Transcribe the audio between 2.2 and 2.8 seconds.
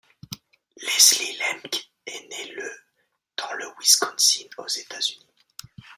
né le